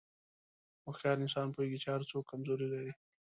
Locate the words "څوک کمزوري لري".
2.09-2.91